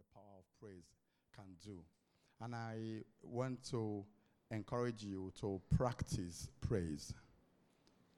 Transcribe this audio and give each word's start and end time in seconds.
the 0.00 0.14
power 0.14 0.38
of 0.38 0.44
praise 0.60 0.84
can 1.34 1.44
do. 1.62 1.78
And 2.40 2.54
I 2.54 3.02
want 3.22 3.62
to 3.70 4.04
encourage 4.50 5.02
you 5.02 5.32
to 5.40 5.60
practice 5.76 6.48
praise. 6.60 7.12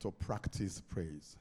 To 0.01 0.13
practice 0.13 0.81
praise. 0.81 1.37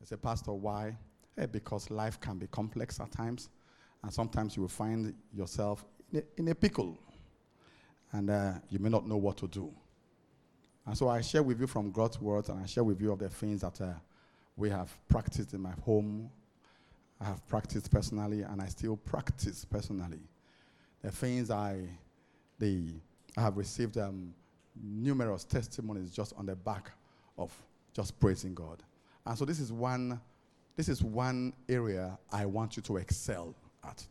I 0.00 0.06
say, 0.06 0.16
Pastor, 0.16 0.52
why? 0.52 0.96
Hey, 1.36 1.46
because 1.46 1.90
life 1.90 2.18
can 2.20 2.38
be 2.38 2.46
complex 2.46 3.00
at 3.00 3.12
times, 3.12 3.50
and 4.02 4.12
sometimes 4.12 4.56
you 4.56 4.62
will 4.62 4.68
find 4.68 5.14
yourself 5.32 5.84
in 6.12 6.18
a, 6.18 6.22
in 6.38 6.48
a 6.48 6.54
pickle, 6.54 6.98
and 8.12 8.30
uh, 8.30 8.54
you 8.70 8.78
may 8.78 8.88
not 8.88 9.06
know 9.06 9.18
what 9.18 9.36
to 9.38 9.48
do. 9.48 9.70
And 10.86 10.96
so 10.96 11.08
I 11.08 11.20
share 11.20 11.42
with 11.42 11.60
you 11.60 11.66
from 11.66 11.92
God's 11.92 12.20
words, 12.20 12.48
and 12.48 12.62
I 12.62 12.66
share 12.66 12.84
with 12.84 13.00
you 13.00 13.12
of 13.12 13.18
the 13.18 13.28
things 13.28 13.60
that 13.60 13.78
uh, 13.80 13.92
we 14.56 14.70
have 14.70 14.90
practiced 15.08 15.52
in 15.52 15.60
my 15.60 15.72
home, 15.84 16.30
I 17.20 17.24
have 17.26 17.46
practiced 17.48 17.90
personally, 17.90 18.42
and 18.42 18.62
I 18.62 18.66
still 18.66 18.96
practice 18.96 19.64
personally. 19.64 20.20
The 21.02 21.10
things 21.10 21.50
I, 21.50 21.80
the, 22.58 22.94
I 23.36 23.42
have 23.42 23.56
received 23.56 23.98
um, 23.98 24.32
numerous 24.82 25.44
testimonies 25.44 26.10
just 26.10 26.32
on 26.36 26.46
the 26.46 26.56
back 26.56 26.90
of 27.36 27.52
just 27.92 28.18
praising 28.20 28.54
God. 28.54 28.82
And 29.26 29.36
so 29.36 29.44
this 29.44 29.60
is 29.60 29.72
one, 29.72 30.20
this 30.76 30.88
is 30.88 31.02
one 31.02 31.52
area 31.68 32.18
I 32.32 32.46
want 32.46 32.76
you 32.76 32.82
to 32.84 32.96
excel 32.96 33.54
at. 33.84 34.06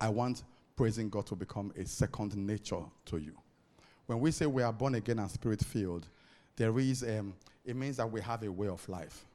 I 0.00 0.08
want 0.08 0.44
praising 0.76 1.10
God 1.10 1.26
to 1.26 1.34
become 1.34 1.72
a 1.76 1.84
second 1.84 2.36
nature 2.36 2.82
to 3.06 3.18
you. 3.18 3.32
When 4.06 4.20
we 4.20 4.30
say 4.30 4.46
we 4.46 4.62
are 4.62 4.72
born 4.72 4.94
again 4.94 5.18
and 5.18 5.30
spirit 5.30 5.60
filled, 5.64 6.06
there 6.56 6.78
is, 6.78 7.02
um, 7.02 7.34
it 7.64 7.76
means 7.76 7.96
that 7.96 8.10
we 8.10 8.20
have 8.20 8.42
a 8.44 8.50
way 8.50 8.68
of 8.68 8.88
life. 8.88 9.26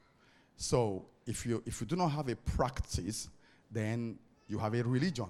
So 0.55 1.05
if 1.25 1.45
you, 1.45 1.63
if 1.65 1.79
you 1.81 1.87
do 1.87 1.95
not 1.95 2.09
have 2.09 2.29
a 2.29 2.35
practice, 2.35 3.29
then 3.71 4.17
you 4.47 4.57
have 4.57 4.73
a 4.73 4.83
religion. 4.83 5.29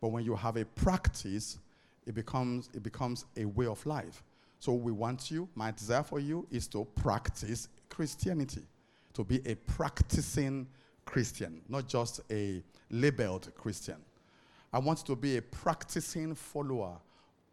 But 0.00 0.08
when 0.08 0.24
you 0.24 0.34
have 0.34 0.56
a 0.56 0.64
practice, 0.64 1.58
it 2.06 2.14
becomes, 2.14 2.70
it 2.74 2.82
becomes 2.82 3.24
a 3.36 3.44
way 3.44 3.66
of 3.66 3.84
life. 3.86 4.22
So 4.58 4.72
we 4.72 4.92
want 4.92 5.30
you, 5.30 5.48
my 5.54 5.70
desire 5.70 6.02
for 6.02 6.18
you 6.18 6.46
is 6.50 6.66
to 6.68 6.86
practice 6.96 7.68
Christianity, 7.88 8.62
to 9.14 9.24
be 9.24 9.40
a 9.46 9.54
practicing 9.54 10.66
Christian, 11.04 11.60
not 11.68 11.86
just 11.88 12.20
a 12.30 12.62
labeled 12.90 13.50
Christian. 13.56 13.96
I 14.72 14.78
want 14.78 15.00
you 15.00 15.14
to 15.14 15.20
be 15.20 15.36
a 15.36 15.42
practicing 15.42 16.34
follower 16.34 16.96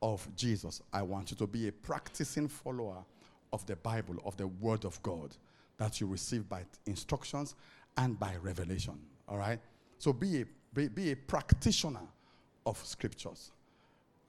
of 0.01 0.27
Jesus. 0.35 0.81
I 0.91 1.01
want 1.01 1.31
you 1.31 1.37
to 1.37 1.47
be 1.47 1.67
a 1.67 1.71
practicing 1.71 2.47
follower 2.47 3.03
of 3.51 3.65
the 3.65 3.75
Bible, 3.77 4.15
of 4.25 4.35
the 4.37 4.47
Word 4.47 4.85
of 4.85 5.01
God 5.03 5.35
that 5.77 5.99
you 5.99 6.07
receive 6.07 6.47
by 6.47 6.63
instructions 6.85 7.55
and 7.97 8.19
by 8.19 8.35
revelation. 8.41 8.99
All 9.27 9.37
right? 9.37 9.59
So 9.99 10.13
be 10.13 10.41
a, 10.41 10.45
be, 10.73 10.87
be 10.87 11.11
a 11.11 11.15
practitioner 11.15 12.07
of 12.65 12.77
scriptures. 12.85 13.51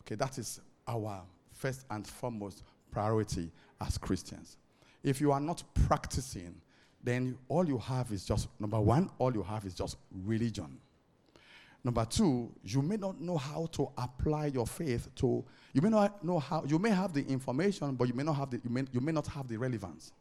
Okay, 0.03 0.15
that 0.17 0.39
is 0.39 0.61
our 0.87 1.23
first 1.53 1.87
and 1.91 2.07
foremost 2.07 2.63
priority 2.91 3.51
as 3.81 3.99
Christians. 3.99 4.59
If 5.03 5.21
you 5.21 5.33
are 5.33 5.41
not 5.41 5.63
practicing, 5.87 6.55
then 7.03 7.37
all 7.49 7.67
you 7.67 7.79
have 7.79 8.11
is 8.13 8.25
just, 8.25 8.49
number 8.59 8.81
one, 8.81 9.11
all 9.19 9.33
you 9.35 9.43
have 9.43 9.65
is 9.65 9.75
just 9.75 9.97
religion. 10.25 10.79
Number 11.83 12.07
two, 12.07 12.51
you 12.65 12.81
may 12.81 12.97
not 12.97 13.21
know 13.21 13.37
how 13.37 13.67
to 13.73 13.91
apply 13.99 14.47
your 14.47 14.67
faith 14.67 15.15
to, 15.17 15.45
you 15.75 15.83
may 15.83 15.91
not 15.91 16.25
know 16.25 16.39
how, 16.39 16.65
you 16.67 16.79
may 16.79 16.89
have 16.89 17.13
the 17.13 17.27
information, 17.27 17.95
but 17.95 18.09
you 18.09 18.15
may 18.15 18.23
not 18.23 18.37
have 18.37 18.51
the, 18.51 18.61
you 18.65 18.71
may, 18.71 18.85
you 18.91 19.01
may 19.01 19.13
not 19.13 19.27
have 19.27 19.49
the 19.49 19.59
relevance. 19.59 20.13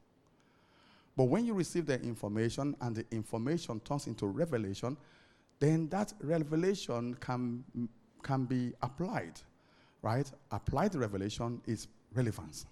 But 1.16 1.26
when 1.26 1.46
you 1.46 1.54
receive 1.54 1.86
the 1.86 2.02
information 2.02 2.76
and 2.82 2.96
the 2.96 3.06
information 3.12 3.80
turns 3.82 4.08
into 4.08 4.26
revelation, 4.26 4.98
then 5.60 5.88
that 5.90 6.14
revelation 6.22 7.16
can, 7.16 7.64
can 8.24 8.46
be 8.46 8.74
applied, 8.82 9.40
right? 10.02 10.30
Applied 10.52 10.96
revelation 10.96 11.62
is 11.68 11.88
relevance. 12.14 12.66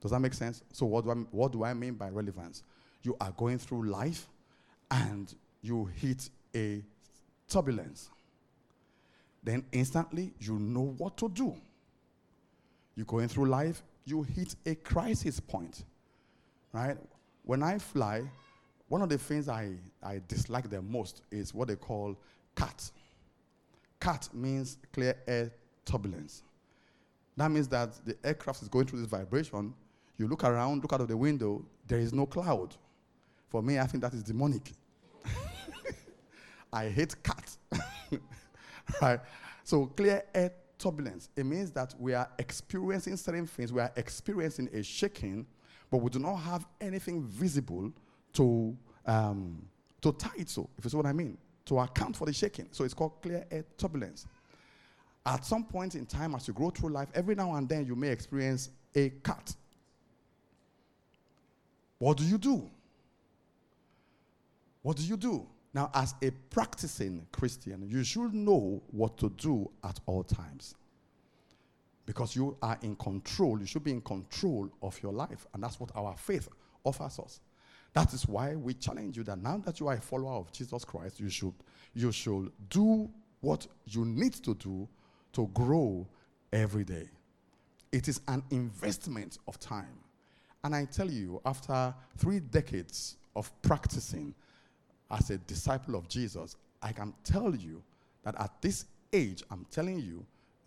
Does 0.00 0.10
that 0.10 0.20
make 0.20 0.34
sense? 0.34 0.62
So, 0.72 0.86
what 0.86 1.04
do, 1.04 1.10
I, 1.10 1.14
what 1.14 1.52
do 1.52 1.64
I 1.64 1.74
mean 1.74 1.94
by 1.94 2.10
relevance? 2.10 2.62
You 3.02 3.16
are 3.20 3.32
going 3.32 3.58
through 3.58 3.88
life 3.88 4.28
and 4.90 5.32
you 5.62 5.86
hit 5.86 6.28
a 6.54 6.82
turbulence. 7.48 8.10
Then 9.42 9.64
instantly 9.72 10.32
you 10.40 10.58
know 10.58 10.94
what 10.98 11.16
to 11.18 11.28
do. 11.28 11.54
You're 12.96 13.06
going 13.06 13.28
through 13.28 13.46
life, 13.46 13.82
you 14.04 14.22
hit 14.22 14.56
a 14.64 14.74
crisis 14.74 15.38
point, 15.38 15.84
right? 16.72 16.96
When 17.46 17.62
I 17.62 17.78
fly, 17.78 18.24
one 18.88 19.02
of 19.02 19.08
the 19.08 19.18
things 19.18 19.48
I, 19.48 19.70
I 20.02 20.20
dislike 20.26 20.68
the 20.68 20.82
most 20.82 21.22
is 21.30 21.54
what 21.54 21.68
they 21.68 21.76
call 21.76 22.16
CAT. 22.56 22.90
CAT 24.00 24.28
means 24.34 24.78
clear 24.92 25.16
air 25.28 25.52
turbulence. 25.84 26.42
That 27.36 27.52
means 27.52 27.68
that 27.68 28.04
the 28.04 28.16
aircraft 28.24 28.62
is 28.62 28.68
going 28.68 28.86
through 28.86 28.98
this 28.98 29.08
vibration. 29.08 29.72
You 30.18 30.26
look 30.26 30.42
around, 30.42 30.82
look 30.82 30.92
out 30.92 31.00
of 31.00 31.06
the 31.06 31.16
window, 31.16 31.64
there 31.86 32.00
is 32.00 32.12
no 32.12 32.26
cloud. 32.26 32.74
For 33.48 33.62
me, 33.62 33.78
I 33.78 33.86
think 33.86 34.02
that 34.02 34.12
is 34.12 34.24
demonic. 34.24 34.72
I 36.72 36.88
hate 36.88 37.14
CAT. 37.22 37.56
right? 39.00 39.20
So, 39.62 39.86
clear 39.86 40.24
air 40.34 40.50
turbulence. 40.78 41.28
It 41.36 41.46
means 41.46 41.70
that 41.72 41.94
we 41.96 42.12
are 42.12 42.28
experiencing 42.40 43.16
certain 43.16 43.46
things. 43.46 43.72
We 43.72 43.82
are 43.82 43.92
experiencing 43.94 44.68
a 44.72 44.82
shaking 44.82 45.46
but 45.90 45.98
we 45.98 46.10
do 46.10 46.18
not 46.18 46.36
have 46.36 46.66
anything 46.80 47.22
visible 47.24 47.92
to, 48.34 48.76
um, 49.06 49.66
to 50.00 50.12
tie 50.12 50.30
it 50.36 50.48
so, 50.48 50.68
if 50.78 50.84
you 50.84 50.90
see 50.90 50.96
what 50.96 51.06
I 51.06 51.12
mean, 51.12 51.38
to 51.66 51.78
account 51.78 52.16
for 52.16 52.26
the 52.26 52.32
shaking. 52.32 52.68
So 52.70 52.84
it's 52.84 52.94
called 52.94 53.20
clear 53.22 53.44
air 53.50 53.64
turbulence. 53.76 54.26
At 55.24 55.44
some 55.44 55.64
point 55.64 55.94
in 55.94 56.06
time, 56.06 56.34
as 56.34 56.46
you 56.46 56.54
grow 56.54 56.70
through 56.70 56.90
life, 56.90 57.08
every 57.14 57.34
now 57.34 57.54
and 57.54 57.68
then 57.68 57.84
you 57.84 57.96
may 57.96 58.08
experience 58.08 58.70
a 58.94 59.10
cut. 59.22 59.54
What 61.98 62.18
do 62.18 62.24
you 62.24 62.38
do? 62.38 62.70
What 64.82 64.96
do 64.96 65.02
you 65.02 65.16
do? 65.16 65.46
Now, 65.74 65.90
as 65.94 66.14
a 66.22 66.30
practicing 66.30 67.26
Christian, 67.32 67.88
you 67.88 68.04
should 68.04 68.32
know 68.32 68.80
what 68.92 69.18
to 69.18 69.30
do 69.30 69.68
at 69.82 69.98
all 70.06 70.22
times 70.22 70.74
because 72.06 72.36
you 72.36 72.56
are 72.62 72.78
in 72.82 72.94
control. 72.96 73.58
You 73.58 73.66
should 73.66 73.84
be 73.84 73.90
in 73.90 74.00
control 74.00 74.70
of 74.80 75.00
your 75.02 75.12
life. 75.12 75.46
And 75.52 75.62
that's 75.62 75.78
what 75.78 75.90
our 75.94 76.16
faith 76.16 76.48
offers 76.84 77.18
us. 77.18 77.40
That 77.92 78.12
is 78.14 78.26
why 78.28 78.54
we 78.54 78.74
challenge 78.74 79.16
you 79.16 79.24
that 79.24 79.42
now 79.42 79.58
that 79.64 79.80
you 79.80 79.88
are 79.88 79.94
a 79.94 80.00
follower 80.00 80.34
of 80.34 80.52
Jesus 80.52 80.84
Christ, 80.84 81.18
you 81.18 81.28
should, 81.28 81.54
you 81.94 82.12
should 82.12 82.52
do 82.70 83.10
what 83.40 83.66
you 83.86 84.04
need 84.04 84.34
to 84.34 84.54
do 84.54 84.88
to 85.32 85.50
grow 85.52 86.06
every 86.52 86.84
day. 86.84 87.08
It 87.92 88.08
is 88.08 88.20
an 88.28 88.42
investment 88.50 89.38
of 89.48 89.58
time. 89.58 89.98
And 90.62 90.74
I 90.74 90.84
tell 90.84 91.10
you, 91.10 91.40
after 91.44 91.94
three 92.16 92.40
decades 92.40 93.16
of 93.34 93.50
practicing 93.62 94.34
as 95.10 95.30
a 95.30 95.38
disciple 95.38 95.94
of 95.94 96.08
Jesus, 96.08 96.56
I 96.82 96.92
can 96.92 97.14
tell 97.24 97.54
you 97.54 97.82
that 98.24 98.38
at 98.40 98.50
this 98.60 98.86
age, 99.12 99.42
I'm 99.50 99.66
telling 99.70 100.00
you 100.00 100.24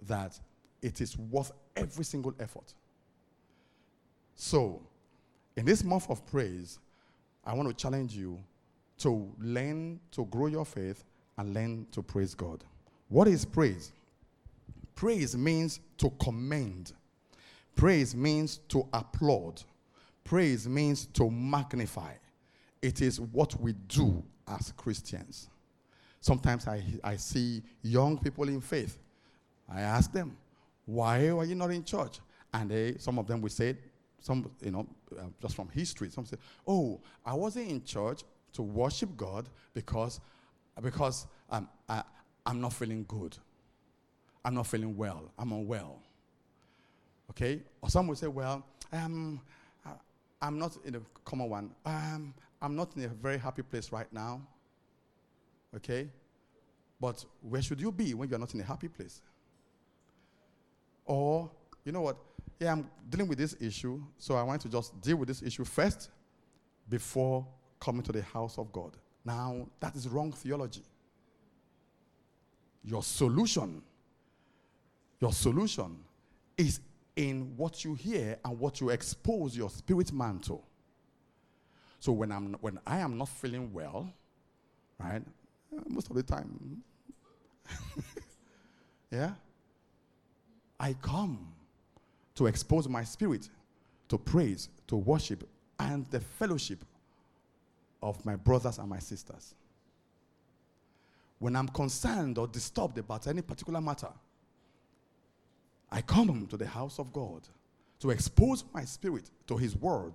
that 0.08 0.40
it 0.82 1.02
is 1.02 1.18
worth 1.18 1.52
every 1.76 2.06
single 2.06 2.34
effort. 2.40 2.74
So, 4.36 4.82
in 5.56 5.66
this 5.66 5.84
month 5.84 6.10
of 6.10 6.26
praise, 6.26 6.80
I 7.46 7.54
want 7.54 7.68
to 7.68 7.76
challenge 7.76 8.16
you 8.16 8.40
to 9.00 9.30
learn 9.40 10.00
to 10.12 10.26
grow 10.26 10.48
your 10.48 10.66
faith 10.66 11.04
and 11.38 11.54
learn 11.54 11.88
to 11.92 12.02
praise 12.02 12.34
God. 12.34 12.64
What 13.08 13.28
is 13.28 13.46
praise? 13.46 13.92
Praise 14.96 15.36
means 15.36 15.80
to 15.98 16.10
commend. 16.22 16.94
Praise 17.76 18.16
means 18.16 18.60
to 18.70 18.88
applaud. 18.94 19.64
Praise 20.24 20.68
means 20.68 21.06
to 21.08 21.30
magnify. 21.30 22.14
It 22.82 23.02
is 23.02 23.20
what 23.20 23.60
we 23.60 23.74
do 23.88 24.24
as 24.48 24.74
Christians. 24.76 25.50
Sometimes 26.22 26.68
I, 26.68 26.84
I 27.04 27.16
see 27.16 27.64
young 27.82 28.18
people 28.18 28.48
in 28.50 28.62
faith. 28.62 29.00
I 29.70 29.82
ask 29.82 30.12
them, 30.12 30.36
why 30.90 31.28
are 31.28 31.46
you 31.46 31.56
not 31.56 31.72
in 31.72 31.84
church? 31.84 32.20
And 32.54 32.70
they, 32.72 32.96
some 32.98 33.20
of 33.20 33.28
them 33.28 33.42
will 33.42 33.50
say, 33.50 33.78
some, 34.22 34.50
you 34.62 34.72
know, 34.72 34.88
uh, 35.18 35.26
just 35.42 35.56
from 35.56 35.70
history, 35.70 36.10
some 36.10 36.26
say, 36.26 36.38
oh, 36.68 37.00
I 37.26 37.34
wasn't 37.34 37.70
in 37.70 37.84
church 37.84 38.24
to 38.54 38.64
worship 38.64 39.16
God 39.16 39.48
because, 39.74 40.20
because 40.82 41.28
um, 41.50 41.70
I, 41.88 42.04
I'm 42.46 42.60
not 42.60 42.74
feeling 42.74 43.06
good. 43.08 43.38
I'm 44.44 44.56
not 44.56 44.68
feeling 44.68 44.98
well. 44.98 45.32
I'm 45.38 45.52
unwell. 45.52 46.02
Okay? 47.30 47.62
Or 47.82 47.90
some 47.90 48.08
will 48.08 48.16
say, 48.16 48.28
well, 48.28 48.66
um, 48.92 49.40
I'm 50.42 50.58
not 50.58 50.78
in 50.86 50.96
a 50.96 51.02
common 51.24 51.50
one. 51.50 51.72
Um, 51.86 52.34
I'm 52.62 52.76
not 52.76 52.96
in 52.96 53.04
a 53.04 53.10
very 53.10 53.38
happy 53.38 53.62
place 53.62 53.92
right 53.92 54.12
now. 54.12 54.42
Okay? 55.76 56.10
But 57.00 57.24
where 57.42 57.62
should 57.62 57.80
you 57.80 57.92
be 57.92 58.14
when 58.14 58.30
you're 58.30 58.40
not 58.40 58.54
in 58.54 58.62
a 58.62 58.64
happy 58.64 58.88
place? 58.88 59.22
Or, 61.10 61.50
you 61.84 61.92
know 61.92 62.02
what? 62.02 62.18
Yeah, 62.60 62.74
I'm 62.74 62.88
dealing 63.10 63.28
with 63.28 63.40
this 63.40 63.56
issue, 63.60 64.00
so 64.20 64.36
I 64.36 64.44
want 64.44 64.62
to 64.62 64.70
just 64.70 65.02
deal 65.02 65.18
with 65.18 65.28
this 65.28 65.42
issue 65.42 65.66
first 65.66 66.12
before 66.88 67.48
coming 67.80 68.04
to 68.04 68.12
the 68.12 68.22
house 68.22 68.60
of 68.60 68.72
God. 68.72 68.96
Now, 69.26 69.68
that 69.80 69.96
is 69.96 70.08
wrong 70.08 70.32
theology. 70.32 70.84
Your 72.84 73.02
solution, 73.02 73.82
your 75.20 75.34
solution 75.34 75.98
is 76.56 76.80
in 77.16 77.54
what 77.58 77.84
you 77.84 77.96
hear 77.96 78.38
and 78.46 78.60
what 78.60 78.80
you 78.80 78.90
expose 78.90 79.58
your 79.58 79.72
spirit 79.72 80.14
man 80.14 80.38
to. 80.42 80.62
So 82.00 82.12
when 82.12 82.32
I'm 82.32 82.54
when 82.62 82.78
I 82.86 83.00
am 83.00 83.18
not 83.18 83.30
feeling 83.30 83.74
well, 83.74 84.14
right? 85.00 85.24
Most 85.88 86.12
of 86.12 86.16
the 86.16 86.24
time. 86.24 86.84
yeah? 89.12 89.32
I 90.80 90.94
come 91.02 91.48
to 92.36 92.48
expose 92.48 92.88
my 92.88 93.04
spirit 93.04 93.50
to 94.08 94.18
praise, 94.18 94.70
to 94.88 94.96
worship, 94.96 95.48
and 95.80 96.06
the 96.08 96.20
fellowship 96.20 96.84
of 98.02 98.24
my 98.26 98.36
brothers 98.36 98.78
and 98.78 98.90
my 98.90 99.00
sisters. 99.00 99.54
When 101.40 101.56
I'm 101.56 101.70
concerned 101.70 102.38
or 102.38 102.48
disturbed 102.48 102.98
about 102.98 103.28
any 103.28 103.42
particular 103.42 103.80
matter, 103.80 104.10
I 105.92 106.02
come 106.02 106.48
to 106.48 106.58
the 106.58 106.68
house 106.68 107.00
of 107.00 107.12
God 107.14 107.42
to 108.00 108.12
expose 108.12 108.64
my 108.74 108.86
spirit 108.86 109.30
to 109.48 109.58
His 109.58 109.76
Word. 109.76 110.14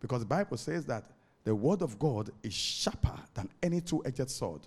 Because 0.00 0.20
the 0.20 0.26
Bible 0.26 0.56
says 0.56 0.84
that 0.86 1.04
the 1.44 1.54
Word 1.54 1.82
of 1.82 1.98
God 1.98 2.30
is 2.42 2.52
sharper 2.52 3.18
than 3.34 3.48
any 3.62 3.80
two 3.80 4.02
edged 4.04 4.30
sword. 4.30 4.60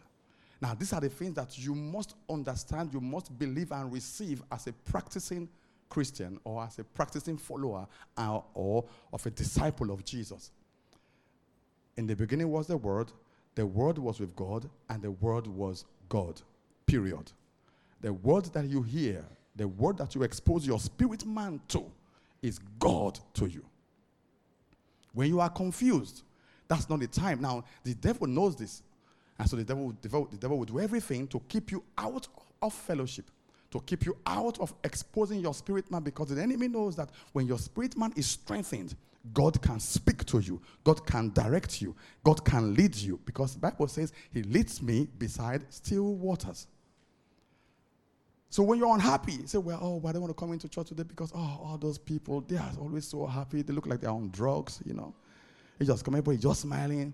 Now, 0.62 0.74
these 0.74 0.92
are 0.94 1.00
the 1.00 1.10
things 1.10 1.36
that 1.36 1.58
you 1.58 1.74
must 1.74 2.16
understand, 2.30 2.94
you 2.94 3.00
must 3.00 3.38
believe 3.38 3.72
and 3.72 3.92
receive 3.92 4.44
as 4.52 4.68
a 4.68 4.74
practicing 4.74 5.48
Christian 5.88 6.40
or 6.44 6.64
as 6.64 6.80
a 6.80 6.84
practicing 6.84 7.38
follower 7.38 7.88
or, 8.18 8.44
or 8.54 8.86
of 9.14 9.26
a 9.26 9.30
disciple 9.30 9.92
of 9.92 10.04
Jesus. 10.04 10.52
In 11.98 12.08
the 12.08 12.16
beginning 12.16 12.50
was 12.50 12.68
the 12.68 12.78
Word, 12.78 13.12
the 13.56 13.66
Word 13.66 13.98
was 13.98 14.20
with 14.20 14.36
God, 14.36 14.70
and 14.90 15.02
the 15.02 15.12
Word 15.12 15.48
was 15.48 15.86
God. 16.10 16.42
Period. 16.86 17.32
The 18.02 18.14
word 18.14 18.46
that 18.46 18.66
you 18.66 18.82
hear, 18.82 19.26
the 19.56 19.68
word 19.68 19.98
that 19.98 20.16
you 20.16 20.24
expose 20.24 20.66
your 20.66 20.80
spirit 20.80 21.26
man 21.26 21.60
to, 21.70 21.86
is 22.42 22.60
God 22.80 23.20
to 23.34 23.48
you. 23.48 23.66
When 25.14 25.28
you 25.28 25.40
are 25.40 25.50
confused, 25.50 26.24
that's 26.68 26.90
not 26.90 27.00
the 27.00 27.08
time. 27.08 27.42
Now, 27.42 27.66
the 27.84 27.94
devil 27.94 28.28
knows 28.28 28.56
this. 28.56 28.82
And 29.40 29.50
so 29.50 29.56
the 29.56 29.64
devil, 29.64 29.96
the 30.02 30.10
devil, 30.10 30.28
the 30.30 30.38
devil 30.38 30.58
will 30.58 30.66
do 30.66 30.80
everything 30.80 31.26
to 31.30 31.40
keep 31.48 31.72
you 31.72 31.82
out 31.98 32.28
of 32.62 32.74
fellowship, 32.74 33.32
to 33.72 33.80
keep 33.80 34.06
you 34.06 34.18
out 34.28 34.60
of 34.60 34.74
exposing 34.84 35.40
your 35.40 35.54
spirit 35.54 35.90
man, 35.90 36.04
because 36.04 36.28
the 36.30 36.42
enemy 36.42 36.68
knows 36.68 36.98
that 36.98 37.10
when 37.32 37.48
your 37.48 37.58
spirit 37.58 37.98
man 37.98 38.12
is 38.18 38.28
strengthened, 38.28 38.96
God 39.34 39.62
can 39.62 39.80
speak 39.80 40.26
to 40.26 40.40
you, 40.40 40.62
God 40.84 41.06
can 41.06 41.32
direct 41.34 41.82
you, 41.82 41.96
God 42.24 42.44
can 42.44 42.74
lead 42.74 42.96
you, 42.96 43.20
because 43.26 43.54
the 43.54 43.60
Bible 43.60 43.88
says 43.88 44.12
He 44.32 44.44
leads 44.44 44.82
me 44.82 45.08
beside 45.18 45.64
still 45.70 46.16
waters. 46.16 46.68
So 48.50 48.64
when 48.64 48.80
you're 48.80 48.94
unhappy, 48.94 49.34
you 49.34 49.48
say, 49.48 49.58
Well, 49.60 49.80
oh, 49.82 50.08
I 50.08 50.12
don't 50.12 50.22
want 50.22 50.36
to 50.36 50.40
come 50.40 50.52
into 50.52 50.68
church 50.68 50.90
today 50.90 51.04
because 51.04 51.32
oh, 51.34 51.62
all 51.64 51.78
those 51.80 51.98
people, 51.98 52.42
they 52.42 52.58
are 52.58 52.72
always 52.80 53.08
so 53.08 53.26
happy. 53.26 53.62
They 53.62 53.74
look 53.74 53.86
like 53.86 54.02
they're 54.02 54.10
on 54.10 54.32
drugs, 54.32 54.82
you 54.86 54.94
know. 54.94 55.14
You 55.80 55.86
just 55.86 56.04
come 56.04 56.16
here, 56.16 56.36
just 56.36 56.62
smiling. 56.62 57.14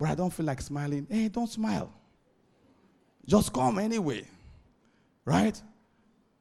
But 0.00 0.08
I 0.08 0.14
don't 0.14 0.30
feel 0.30 0.46
like 0.46 0.62
smiling. 0.62 1.06
Hey, 1.10 1.28
don't 1.28 1.46
smile. 1.46 1.92
Just 3.26 3.52
come 3.52 3.78
anyway. 3.78 4.24
Right? 5.26 5.60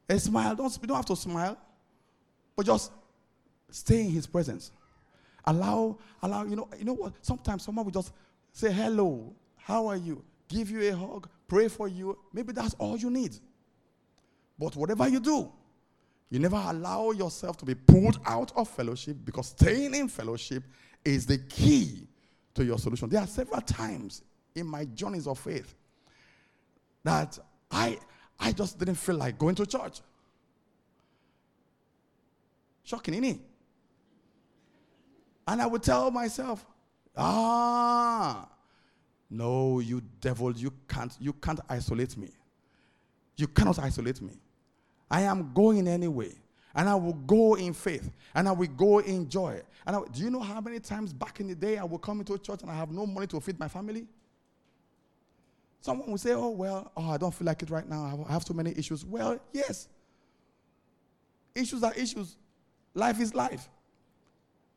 A 0.07 0.17
smile. 0.17 0.55
Don't, 0.55 0.79
you 0.81 0.87
don't 0.87 0.95
have 0.95 1.05
to 1.07 1.15
smile. 1.17 1.57
But 2.55 2.65
just 2.65 2.89
stay 3.69 3.99
in 3.99 4.11
his 4.11 4.25
presence. 4.25 4.71
Allow, 5.43 5.97
allow, 6.23 6.45
you 6.45 6.55
know, 6.55 6.69
you 6.77 6.85
know 6.85 6.93
what? 6.93 7.13
Sometimes 7.21 7.63
someone 7.63 7.83
will 7.83 7.91
just 7.91 8.13
say, 8.53 8.71
hello, 8.71 9.33
how 9.57 9.87
are 9.87 9.97
you? 9.97 10.23
Give 10.47 10.71
you 10.71 10.89
a 10.89 10.95
hug, 10.95 11.27
pray 11.47 11.67
for 11.67 11.89
you. 11.89 12.17
Maybe 12.31 12.53
that's 12.53 12.75
all 12.75 12.97
you 12.97 13.09
need. 13.09 13.35
But 14.57 14.75
whatever 14.77 15.09
you 15.09 15.19
do, 15.19 15.51
you 16.29 16.39
never 16.39 16.61
allow 16.65 17.11
yourself 17.11 17.57
to 17.57 17.65
be 17.65 17.75
pulled 17.75 18.19
out 18.25 18.53
of 18.55 18.69
fellowship 18.69 19.17
because 19.25 19.47
staying 19.47 19.95
in 19.95 20.07
fellowship 20.07 20.63
is 21.03 21.25
the 21.25 21.37
key 21.37 22.08
to 22.59 22.65
your 22.65 22.77
solution. 22.77 23.07
There 23.07 23.21
are 23.21 23.27
several 23.27 23.61
times 23.61 24.21
in 24.53 24.67
my 24.67 24.83
journeys 24.83 25.27
of 25.27 25.39
faith 25.39 25.73
that 27.05 27.39
I, 27.71 27.97
I 28.37 28.51
just 28.51 28.77
didn't 28.77 28.95
feel 28.95 29.15
like 29.15 29.39
going 29.39 29.55
to 29.55 29.65
church. 29.65 30.01
Shocking, 32.83 33.13
isn't 33.13 33.25
it? 33.25 33.39
And 35.47 35.61
I 35.61 35.67
would 35.67 35.81
tell 35.81 36.11
myself, 36.11 36.65
ah, 37.15 38.49
no, 39.29 39.79
you 39.79 40.01
devil, 40.19 40.51
you 40.51 40.73
can't, 40.87 41.15
you 41.17 41.31
can't 41.31 41.61
isolate 41.69 42.17
me. 42.17 42.29
You 43.37 43.47
cannot 43.47 43.79
isolate 43.79 44.21
me. 44.21 44.33
I 45.09 45.21
am 45.21 45.53
going 45.53 45.87
anyway. 45.87 46.33
And 46.75 46.87
I 46.87 46.95
will 46.95 47.13
go 47.13 47.55
in 47.55 47.73
faith. 47.73 48.11
And 48.35 48.47
I 48.47 48.51
will 48.51 48.67
go 48.67 48.99
in 48.99 49.27
joy. 49.27 49.61
And 49.85 49.95
I, 49.95 49.99
do 50.11 50.23
you 50.23 50.29
know 50.29 50.39
how 50.39 50.61
many 50.61 50.79
times 50.79 51.13
back 51.13 51.39
in 51.39 51.47
the 51.47 51.55
day 51.55 51.77
I 51.77 51.83
will 51.83 51.97
come 51.97 52.19
into 52.19 52.33
a 52.33 52.39
church 52.39 52.61
and 52.61 52.69
I 52.69 52.75
have 52.75 52.91
no 52.91 53.05
money 53.05 53.27
to 53.27 53.39
feed 53.39 53.59
my 53.59 53.67
family? 53.67 54.05
Someone 55.81 56.11
will 56.11 56.17
say, 56.17 56.33
Oh, 56.33 56.49
well, 56.49 56.91
oh, 56.95 57.09
I 57.09 57.17
don't 57.17 57.33
feel 57.33 57.45
like 57.45 57.63
it 57.63 57.69
right 57.69 57.87
now. 57.87 58.25
I 58.27 58.31
have 58.31 58.45
too 58.45 58.53
many 58.53 58.71
issues. 58.77 59.05
Well, 59.05 59.39
yes. 59.53 59.87
Issues 61.55 61.83
are 61.83 61.93
issues. 61.93 62.37
Life 62.93 63.19
is 63.19 63.33
life. 63.33 63.69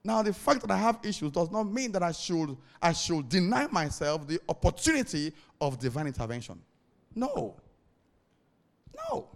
Now, 0.05 0.23
the 0.23 0.33
fact 0.33 0.63
that 0.63 0.71
I 0.71 0.77
have 0.77 0.99
issues 1.05 1.31
does 1.31 1.51
not 1.51 1.65
mean 1.65 1.93
that 1.93 2.03
I 2.03 2.13
should, 2.13 2.57
I 2.81 2.93
should 2.93 3.29
deny 3.29 3.69
myself 3.69 4.27
the 4.27 4.41
opportunity 4.49 5.33
of 5.61 5.79
divine 5.79 6.09
intervention. 6.09 6.61
No. 7.15 7.55
No. 8.97 9.29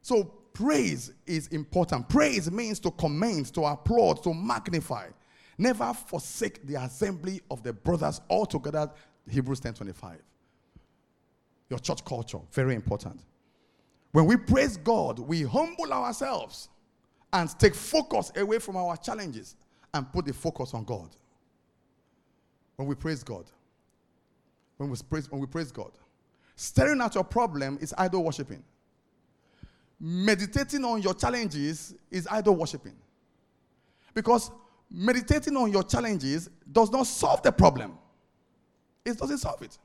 So 0.00 0.37
praise 0.58 1.12
is 1.24 1.46
important. 1.48 2.08
Praise 2.08 2.50
means 2.50 2.80
to 2.80 2.90
commend, 2.90 3.46
to 3.54 3.64
applaud, 3.64 4.20
to 4.24 4.34
magnify. 4.34 5.06
Never 5.56 5.94
forsake 5.94 6.66
the 6.66 6.74
assembly 6.74 7.40
of 7.48 7.62
the 7.62 7.72
brothers 7.72 8.20
all 8.26 8.44
together. 8.44 8.90
Hebrews 9.30 9.60
10:25. 9.60 10.20
Your 11.70 11.78
church 11.78 12.04
culture, 12.04 12.40
very 12.50 12.74
important. 12.74 13.20
When 14.10 14.26
we 14.26 14.36
praise 14.36 14.76
God, 14.76 15.20
we 15.20 15.42
humble 15.42 15.92
ourselves 15.92 16.70
and 17.32 17.48
take 17.60 17.76
focus 17.76 18.32
away 18.34 18.58
from 18.58 18.76
our 18.76 18.96
challenges 18.96 19.54
and 19.94 20.12
put 20.12 20.24
the 20.24 20.32
focus 20.32 20.74
on 20.74 20.82
God. 20.82 21.14
When 22.74 22.88
we 22.88 22.96
praise 22.96 23.22
God, 23.22 23.44
when 24.76 24.90
we 24.90 24.96
praise, 25.08 25.30
when 25.30 25.40
we 25.40 25.46
praise 25.46 25.70
God, 25.70 25.92
staring 26.56 27.00
at 27.00 27.14
your 27.14 27.24
problem 27.24 27.78
is 27.80 27.94
idol 27.96 28.24
worshiping 28.24 28.64
meditating 30.00 30.84
on 30.84 31.02
your 31.02 31.14
challenges 31.14 31.94
is 32.10 32.26
idol 32.28 32.56
worshiping. 32.56 32.94
Because 34.14 34.50
meditating 34.90 35.56
on 35.56 35.70
your 35.72 35.82
challenges 35.82 36.48
does 36.70 36.90
not 36.90 37.06
solve 37.06 37.42
the 37.42 37.52
problem, 37.52 37.98
it 39.04 39.18
doesn't 39.18 39.38
solve 39.38 39.62
it. 39.62 39.78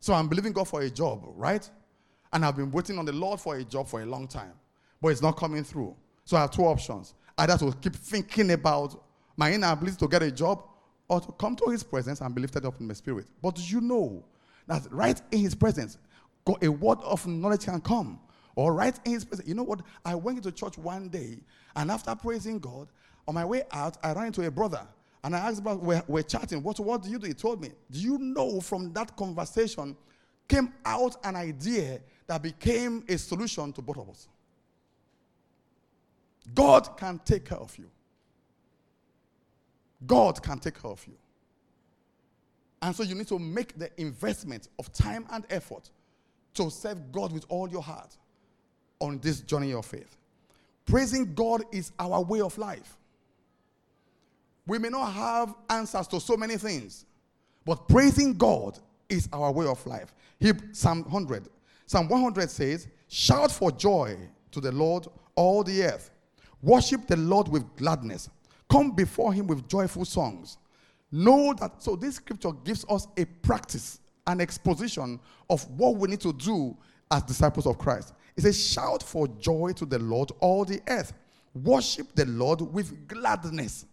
So 0.00 0.14
I'm 0.14 0.28
believing 0.28 0.52
God 0.52 0.66
for 0.66 0.80
a 0.80 0.90
job, 0.90 1.24
right? 1.36 1.68
And 2.32 2.44
I've 2.44 2.56
been 2.56 2.70
waiting 2.70 2.98
on 2.98 3.04
the 3.04 3.12
Lord 3.12 3.40
for 3.40 3.56
a 3.56 3.64
job 3.64 3.86
for 3.88 4.02
a 4.02 4.06
long 4.06 4.26
time, 4.26 4.52
but 5.00 5.08
it's 5.08 5.20
not 5.20 5.36
coming 5.36 5.62
through. 5.62 5.94
So 6.24 6.36
I 6.36 6.42
have 6.42 6.50
two 6.50 6.62
options 6.62 7.14
either 7.36 7.58
to 7.58 7.72
keep 7.80 7.96
thinking 7.96 8.52
about 8.52 9.02
my 9.36 9.52
inability 9.52 9.96
to 9.96 10.08
get 10.08 10.22
a 10.22 10.30
job 10.30 10.62
or 11.08 11.20
to 11.20 11.32
come 11.32 11.56
to 11.56 11.70
his 11.70 11.82
presence 11.82 12.20
and 12.20 12.34
be 12.34 12.40
lifted 12.40 12.64
up 12.64 12.80
in 12.80 12.86
my 12.86 12.94
spirit. 12.94 13.26
But 13.42 13.58
you 13.70 13.80
know 13.80 14.24
that 14.66 14.86
right 14.90 15.20
in 15.32 15.40
his 15.40 15.54
presence, 15.54 15.98
a 16.62 16.68
word 16.68 16.98
of 17.02 17.26
knowledge 17.26 17.64
can 17.64 17.80
come 17.80 18.20
or 18.56 18.74
right 18.74 18.98
in 19.04 19.12
his 19.12 19.24
presence. 19.24 19.48
You 19.48 19.54
know 19.54 19.62
what? 19.62 19.80
I 20.04 20.14
went 20.14 20.38
into 20.38 20.52
church 20.52 20.78
one 20.78 21.08
day, 21.08 21.40
and 21.76 21.90
after 21.90 22.14
praising 22.14 22.58
God, 22.58 22.88
on 23.28 23.34
my 23.34 23.44
way 23.44 23.62
out, 23.72 23.96
I 24.02 24.12
ran 24.12 24.26
into 24.26 24.46
a 24.46 24.50
brother. 24.50 24.86
And 25.22 25.36
I 25.36 25.38
asked 25.38 25.60
about, 25.60 25.82
we're, 25.82 26.02
we're 26.08 26.22
chatting, 26.22 26.62
what, 26.62 26.80
what 26.80 27.02
do 27.02 27.10
you 27.10 27.18
do? 27.18 27.26
He 27.26 27.34
told 27.34 27.60
me, 27.60 27.70
do 27.90 27.98
you 27.98 28.18
know 28.18 28.60
from 28.60 28.92
that 28.94 29.16
conversation 29.16 29.96
came 30.48 30.72
out 30.84 31.16
an 31.24 31.36
idea 31.36 32.00
that 32.26 32.42
became 32.42 33.04
a 33.08 33.18
solution 33.18 33.72
to 33.74 33.82
both 33.82 33.98
of 33.98 34.08
us? 34.08 34.28
God 36.54 36.96
can 36.96 37.20
take 37.24 37.44
care 37.44 37.58
of 37.58 37.76
you. 37.76 37.90
God 40.06 40.42
can 40.42 40.58
take 40.58 40.80
care 40.80 40.90
of 40.90 41.06
you. 41.06 41.14
And 42.82 42.96
so 42.96 43.02
you 43.02 43.14
need 43.14 43.28
to 43.28 43.38
make 43.38 43.78
the 43.78 43.90
investment 44.00 44.68
of 44.78 44.90
time 44.92 45.26
and 45.30 45.44
effort 45.50 45.90
to 46.54 46.70
serve 46.70 47.12
God 47.12 47.30
with 47.32 47.44
all 47.50 47.68
your 47.68 47.82
heart 47.82 48.16
on 49.00 49.18
this 49.18 49.40
journey 49.40 49.72
of 49.72 49.84
faith. 49.84 50.16
Praising 50.86 51.34
God 51.34 51.62
is 51.72 51.92
our 51.98 52.22
way 52.22 52.40
of 52.40 52.56
life. 52.58 52.96
We 54.66 54.78
may 54.78 54.88
not 54.88 55.12
have 55.12 55.54
answers 55.68 56.06
to 56.08 56.20
so 56.20 56.36
many 56.36 56.56
things, 56.56 57.04
but 57.64 57.88
praising 57.88 58.36
God 58.36 58.78
is 59.08 59.28
our 59.32 59.50
way 59.50 59.66
of 59.66 59.84
life. 59.86 60.14
He, 60.38 60.52
Psalm 60.72 61.02
100. 61.02 61.48
Psalm 61.86 62.08
100 62.08 62.48
says, 62.50 62.88
Shout 63.08 63.50
for 63.50 63.72
joy 63.72 64.16
to 64.52 64.60
the 64.60 64.70
Lord, 64.70 65.06
all 65.34 65.64
the 65.64 65.82
earth. 65.82 66.10
Worship 66.62 67.06
the 67.06 67.16
Lord 67.16 67.48
with 67.48 67.64
gladness. 67.76 68.30
Come 68.68 68.92
before 68.92 69.32
him 69.32 69.46
with 69.46 69.68
joyful 69.68 70.04
songs. 70.04 70.58
Know 71.10 71.52
that, 71.54 71.82
so 71.82 71.96
this 71.96 72.16
scripture 72.16 72.52
gives 72.52 72.84
us 72.88 73.08
a 73.16 73.24
practice 73.24 73.98
an 74.26 74.40
exposition 74.40 75.20
of 75.48 75.68
what 75.70 75.96
we 75.96 76.08
need 76.08 76.20
to 76.20 76.32
do 76.32 76.76
as 77.10 77.22
disciples 77.24 77.66
of 77.66 77.78
Christ. 77.78 78.14
It 78.36 78.42
says, 78.42 78.64
Shout 78.64 79.02
for 79.02 79.28
joy 79.28 79.72
to 79.76 79.86
the 79.86 79.98
Lord, 79.98 80.32
all 80.40 80.64
the 80.64 80.80
earth. 80.88 81.12
Worship 81.54 82.14
the 82.14 82.26
Lord 82.26 82.60
with 82.60 83.08
gladness. 83.08 83.86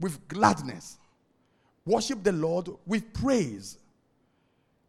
With 0.00 0.26
gladness. 0.28 0.98
Worship 1.84 2.22
the 2.22 2.32
Lord 2.32 2.68
with 2.86 3.12
praise. 3.12 3.78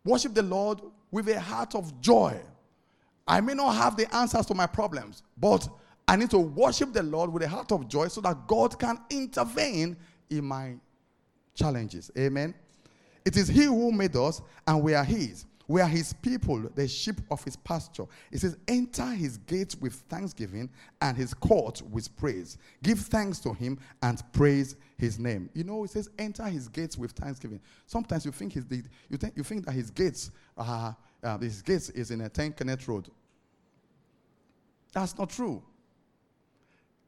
Worship 0.05 0.33
the 0.33 0.43
Lord 0.43 0.81
with 1.11 1.29
a 1.29 1.39
heart 1.39 1.75
of 1.75 1.99
joy. 2.01 2.39
I 3.27 3.39
may 3.39 3.53
not 3.53 3.75
have 3.75 3.95
the 3.95 4.13
answers 4.13 4.45
to 4.47 4.53
my 4.53 4.67
problems, 4.67 5.23
but 5.37 5.67
I 6.07 6.17
need 6.17 6.29
to 6.31 6.39
worship 6.39 6.91
the 6.91 7.03
Lord 7.03 7.31
with 7.31 7.43
a 7.43 7.47
heart 7.47 7.71
of 7.71 7.87
joy 7.87 8.09
so 8.09 8.19
that 8.21 8.47
God 8.47 8.77
can 8.77 8.99
intervene 9.09 9.95
in 10.29 10.43
my 10.43 10.73
challenges. 11.55 12.11
Amen. 12.17 12.53
It 13.23 13.37
is 13.37 13.47
He 13.47 13.63
who 13.63 13.91
made 13.91 14.15
us, 14.15 14.41
and 14.67 14.83
we 14.83 14.93
are 14.93 15.03
His. 15.03 15.45
We 15.67 15.81
are 15.81 15.87
His 15.87 16.13
people, 16.13 16.69
the 16.75 16.87
sheep 16.87 17.21
of 17.31 17.43
His 17.43 17.55
pasture. 17.55 18.05
It 18.31 18.39
says, 18.39 18.57
Enter 18.67 19.05
His 19.05 19.37
gates 19.37 19.75
with 19.75 19.93
thanksgiving 20.09 20.69
and 21.01 21.15
His 21.15 21.33
court 21.33 21.81
with 21.89 22.15
praise. 22.17 22.57
Give 22.81 22.99
thanks 22.99 23.39
to 23.39 23.53
Him 23.53 23.79
and 24.01 24.21
praise 24.33 24.75
His 24.97 25.19
name. 25.19 25.49
You 25.53 25.63
know, 25.63 25.83
it 25.83 25.91
says, 25.91 26.09
Enter 26.19 26.45
His 26.45 26.67
gates 26.67 26.97
with 26.97 27.11
thanksgiving. 27.11 27.61
Sometimes 27.85 28.25
you 28.25 28.31
think, 28.31 28.53
his, 28.53 28.65
you 29.09 29.17
think, 29.17 29.33
you 29.37 29.43
think 29.43 29.65
that 29.65 29.71
His 29.71 29.89
gates 29.89 30.31
are, 30.57 30.95
uh, 31.23 31.37
His 31.37 31.61
gates 31.61 31.89
is 31.91 32.11
in 32.11 32.21
a 32.21 32.29
10 32.29 32.53
Kenneth 32.53 32.87
Road. 32.87 33.07
That's 34.93 35.17
not 35.17 35.29
true. 35.29 35.63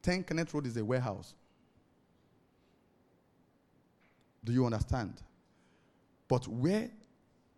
10 0.02 0.24
Kenneth 0.24 0.54
Road 0.54 0.66
is 0.66 0.76
a 0.76 0.84
warehouse. 0.84 1.34
Do 4.44 4.52
you 4.52 4.64
understand? 4.64 5.22
But 6.28 6.46
where 6.48 6.90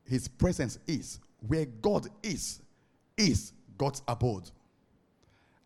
his 0.09 0.27
presence 0.27 0.79
is, 0.87 1.21
where 1.47 1.67
God 1.67 2.09
is, 2.23 2.61
is 3.17 3.53
God's 3.77 4.03
abode. 4.09 4.51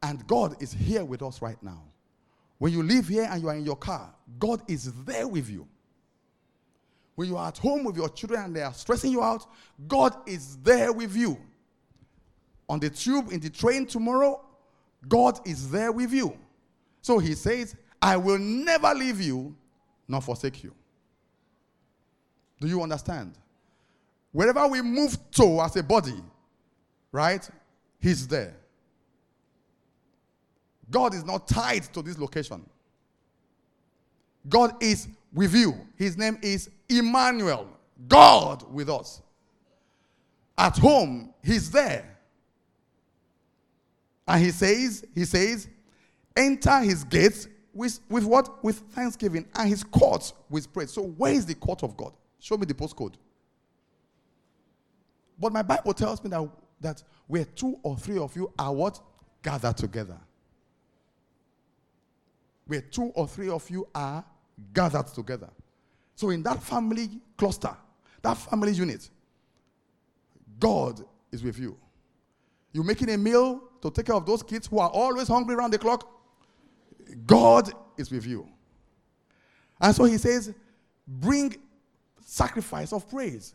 And 0.02 0.26
God 0.26 0.60
is 0.60 0.72
here 0.72 1.04
with 1.04 1.22
us 1.22 1.40
right 1.40 1.60
now. 1.62 1.82
When 2.58 2.72
you 2.72 2.82
live 2.82 3.08
here 3.08 3.28
and 3.30 3.42
you 3.42 3.48
are 3.48 3.54
in 3.54 3.64
your 3.64 3.76
car, 3.76 4.12
God 4.38 4.62
is 4.68 4.92
there 5.04 5.26
with 5.26 5.48
you. 5.48 5.66
When 7.14 7.28
you 7.28 7.36
are 7.36 7.48
at 7.48 7.58
home 7.58 7.84
with 7.84 7.96
your 7.96 8.08
children 8.08 8.42
and 8.42 8.56
they 8.56 8.62
are 8.62 8.74
stressing 8.74 9.12
you 9.12 9.22
out, 9.22 9.46
God 9.86 10.14
is 10.26 10.56
there 10.58 10.92
with 10.92 11.14
you. 11.16 11.38
On 12.68 12.80
the 12.80 12.90
tube, 12.90 13.32
in 13.32 13.40
the 13.40 13.50
train 13.50 13.86
tomorrow, 13.86 14.40
God 15.08 15.40
is 15.46 15.70
there 15.70 15.92
with 15.92 16.12
you. 16.12 16.36
So 17.00 17.18
he 17.18 17.34
says, 17.34 17.76
I 18.00 18.16
will 18.16 18.38
never 18.38 18.94
leave 18.94 19.20
you 19.20 19.54
nor 20.08 20.20
forsake 20.20 20.64
you. 20.64 20.72
Do 22.60 22.68
you 22.68 22.82
understand? 22.82 23.38
Wherever 24.32 24.66
we 24.66 24.80
move 24.80 25.16
to 25.32 25.60
as 25.60 25.76
a 25.76 25.82
body, 25.82 26.20
right? 27.12 27.48
He's 28.00 28.26
there. 28.26 28.56
God 30.90 31.14
is 31.14 31.24
not 31.24 31.46
tied 31.46 31.84
to 31.94 32.02
this 32.02 32.18
location. 32.18 32.64
God 34.48 34.82
is 34.82 35.08
with 35.32 35.54
you. 35.54 35.74
His 35.96 36.16
name 36.16 36.38
is 36.42 36.68
Emmanuel, 36.88 37.68
God 38.08 38.64
with 38.72 38.90
us. 38.90 39.22
At 40.58 40.76
home, 40.78 41.32
He's 41.42 41.70
there. 41.70 42.18
And 44.26 44.42
He 44.42 44.50
says, 44.50 45.04
He 45.14 45.24
says, 45.24 45.68
enter 46.36 46.80
His 46.80 47.04
gates 47.04 47.48
with, 47.72 48.00
with 48.08 48.24
what? 48.24 48.62
With 48.62 48.78
thanksgiving 48.90 49.46
and 49.54 49.68
His 49.68 49.84
courts 49.84 50.34
with 50.50 50.72
praise. 50.72 50.92
So, 50.92 51.02
where 51.02 51.32
is 51.32 51.46
the 51.46 51.54
court 51.54 51.82
of 51.82 51.96
God? 51.96 52.12
Show 52.38 52.56
me 52.56 52.66
the 52.66 52.74
postcode. 52.74 53.14
But 55.38 55.52
my 55.52 55.62
Bible 55.62 55.94
tells 55.94 56.22
me 56.22 56.30
that, 56.30 56.48
that 56.80 57.02
where 57.26 57.44
two 57.44 57.78
or 57.82 57.96
three 57.96 58.18
of 58.18 58.34
you 58.36 58.52
are 58.58 58.72
what? 58.72 59.00
Gathered 59.42 59.76
together. 59.76 60.18
Where 62.66 62.80
two 62.80 63.12
or 63.14 63.26
three 63.26 63.48
of 63.48 63.68
you 63.70 63.88
are 63.94 64.24
gathered 64.72 65.08
together. 65.08 65.50
So 66.14 66.30
in 66.30 66.42
that 66.44 66.62
family 66.62 67.08
cluster, 67.36 67.76
that 68.22 68.34
family 68.34 68.72
unit, 68.72 69.08
God 70.60 71.04
is 71.32 71.42
with 71.42 71.58
you. 71.58 71.76
You're 72.72 72.84
making 72.84 73.10
a 73.10 73.18
meal 73.18 73.60
to 73.80 73.90
take 73.90 74.06
care 74.06 74.14
of 74.14 74.24
those 74.24 74.42
kids 74.42 74.66
who 74.66 74.78
are 74.78 74.88
always 74.88 75.28
hungry 75.28 75.54
around 75.54 75.72
the 75.72 75.78
clock. 75.78 76.08
God 77.26 77.72
is 77.96 78.10
with 78.10 78.26
you. 78.26 78.46
And 79.80 79.94
so 79.94 80.04
he 80.04 80.16
says, 80.16 80.54
bring 81.06 81.56
sacrifice 82.24 82.92
of 82.92 83.08
praise. 83.10 83.54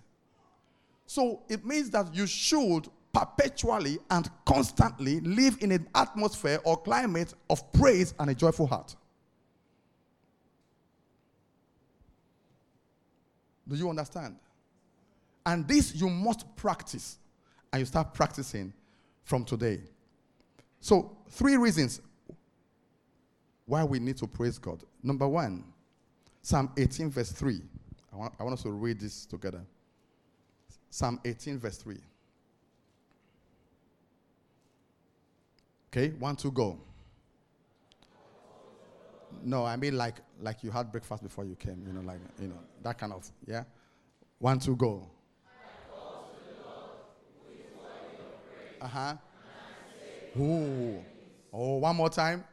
So 1.08 1.42
it 1.50 1.66
means 1.66 1.90
that 1.92 2.14
you 2.14 2.28
should 2.28 2.88
perpetually 3.14 3.98
and 4.12 4.30
constantly 4.46 5.22
live 5.22 5.58
in 5.62 5.72
an 5.72 5.88
atmosphere 5.96 6.60
or 6.66 6.78
climate 6.78 7.34
of 7.50 7.72
praise 7.72 8.14
and 8.20 8.30
a 8.30 8.36
joyful 8.36 8.68
heart. 8.68 8.96
Do 13.68 13.76
you 13.76 13.90
understand? 13.90 14.36
And 15.46 15.68
this 15.68 15.96
you 15.96 16.10
must 16.10 16.56
practice. 16.56 17.18
And 17.72 17.80
you 17.80 17.86
start 17.86 18.14
practicing 18.14 18.74
from 19.24 19.46
today. 19.46 19.80
So, 20.80 21.18
three 21.30 21.58
reasons 21.58 22.02
why 23.66 23.84
we 23.84 24.00
need 24.00 24.18
to 24.18 24.28
praise 24.28 24.58
God. 24.58 24.84
Number 25.04 25.28
one, 25.28 25.64
Psalm 26.42 26.72
18, 26.78 27.10
verse 27.10 27.32
3. 27.32 27.62
I 28.14 28.16
want, 28.16 28.34
I 28.40 28.44
want 28.44 28.54
us 28.54 28.64
to 28.64 28.72
read 28.72 29.00
this 29.00 29.26
together. 29.26 29.62
Psalm 30.98 31.20
18, 31.25 31.60
verse 31.60 31.77
3. 31.77 32.00
Okay, 35.89 36.10
one, 36.20 36.36
two, 36.36 36.51
go. 36.51 36.80
No, 39.44 39.66
I 39.66 39.75
mean 39.75 39.98
like 39.98 40.18
like 40.39 40.63
you 40.63 40.72
had 40.72 40.92
breakfast 40.92 41.22
before 41.24 41.46
you 41.46 41.56
came, 41.56 41.84
you 41.86 41.94
know, 41.94 42.01
like 42.01 42.20
you 42.39 42.48
know, 42.48 42.60
that 42.82 42.98
kind 42.98 43.12
of 43.13 43.30
yeah. 43.46 43.63
One, 44.39 44.60
two, 44.60 44.75
go. 44.75 45.10
Uh-huh. 48.82 49.18
Ooh. 50.38 51.06
Oh, 51.51 51.77
one 51.77 51.96
more 51.96 52.10
time. 52.10 52.44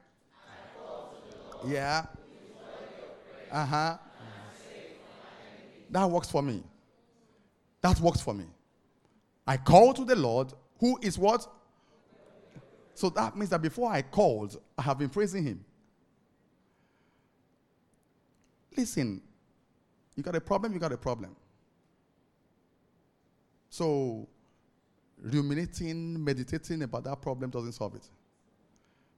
Yeah. 1.62 2.06
Uh-huh. 3.50 3.98
That 5.90 6.10
works 6.10 6.30
for 6.30 6.42
me. 6.42 6.62
That 7.84 8.00
works 8.00 8.22
for 8.22 8.32
me. 8.32 8.46
I 9.46 9.58
call 9.58 9.92
to 9.92 10.06
the 10.06 10.16
Lord, 10.16 10.54
who 10.80 10.98
is 11.02 11.18
what? 11.18 11.46
So 12.94 13.10
that 13.10 13.36
means 13.36 13.50
that 13.50 13.60
before 13.60 13.92
I 13.92 14.00
called, 14.00 14.58
I 14.78 14.82
have 14.82 14.98
been 14.98 15.10
praising 15.10 15.44
him. 15.44 15.62
Listen, 18.74 19.20
you 20.16 20.22
got 20.22 20.34
a 20.34 20.40
problem, 20.40 20.72
you 20.72 20.78
got 20.78 20.92
a 20.92 20.96
problem. 20.96 21.36
So, 23.68 24.28
ruminating, 25.20 26.24
meditating 26.24 26.84
about 26.84 27.04
that 27.04 27.20
problem 27.20 27.50
doesn't 27.50 27.72
solve 27.72 27.96
it. 27.96 28.08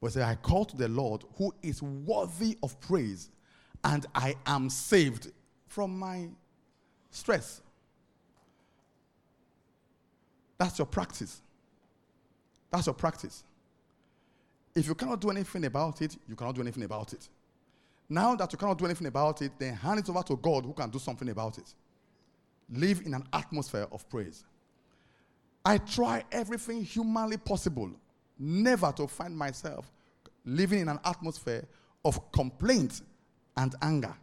But 0.03 0.13
say, 0.13 0.25
I 0.25 0.35
call 0.35 0.65
to 0.65 0.77
the 0.77 0.89
Lord 0.89 1.23
who 1.37 1.55
is 1.63 1.85
worthy 1.85 2.59
of 2.65 2.81
praise, 2.81 3.31
and 3.85 4.07
I 4.13 4.35
am 4.45 4.69
saved 4.71 5.31
from 5.69 5.97
my 5.97 6.31
stress. 7.13 7.63
That's 10.59 10.79
your 10.79 10.87
practice. 10.87 11.41
That's 12.71 12.87
your 12.87 12.95
practice. 12.95 13.45
If 14.75 14.87
you 14.87 14.95
cannot 14.95 15.21
do 15.21 15.31
anything 15.31 15.65
about 15.65 16.03
it, 16.03 16.17
you 16.29 16.37
cannot 16.37 16.55
do 16.55 16.61
anything 16.61 16.83
about 16.85 17.13
it. 17.13 17.29
Now 18.09 18.35
that 18.37 18.53
you 18.53 18.59
cannot 18.59 18.79
do 18.79 18.85
anything 18.85 19.07
about 19.07 19.43
it, 19.43 19.53
then 19.59 19.75
hand 19.75 19.99
it 19.99 20.09
over 20.09 20.23
to 20.23 20.37
God 20.37 20.65
who 20.65 20.73
can 20.73 20.91
do 20.91 20.99
something 20.99 21.29
about 21.29 21.59
it. 21.59 21.75
Live 22.71 23.03
in 23.05 23.15
an 23.15 23.25
atmosphere 23.33 23.87
of 23.91 24.09
praise. 24.09 24.45
I 25.65 25.79
try 25.79 26.25
everything 26.31 26.85
humanly 26.85 27.37
possible 27.37 27.91
never 28.39 28.93
to 28.93 29.07
find 29.07 29.37
myself 29.37 29.91
living 30.45 30.81
in 30.81 30.89
an 30.89 31.01
atmosphere 31.05 31.65
of 32.05 32.31
complaint 32.31 33.03
and 33.57 33.75
anger. 33.83 34.15